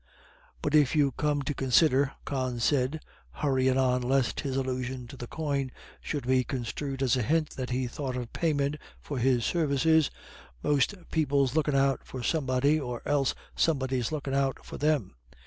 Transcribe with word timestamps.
But 0.63 0.73
if 0.73 0.95
you 0.95 1.11
come 1.11 1.43
to 1.43 1.53
considher," 1.53 2.13
Con 2.25 2.59
said, 2.59 3.01
hurrying 3.33 3.77
on 3.77 4.01
lest 4.01 4.39
his 4.39 4.57
allusion 4.57 5.05
to 5.09 5.15
the 5.15 5.27
coin 5.27 5.71
should 6.01 6.25
be 6.25 6.43
construed 6.43 7.03
as 7.03 7.15
a 7.15 7.21
hint 7.21 7.51
that 7.51 7.69
he 7.69 7.85
thought 7.85 8.15
of 8.17 8.33
payment 8.33 8.77
for 8.99 9.19
his 9.19 9.45
services, 9.45 10.09
"most 10.63 10.95
people's 11.11 11.55
lookin' 11.55 11.75
out 11.75 11.99
for 12.03 12.23
somebody, 12.23 12.79
or 12.79 13.03
else 13.05 13.35
somebody's 13.55 14.11
lookin' 14.11 14.33
out 14.33 14.65
for 14.65 14.79
them. 14.79 15.13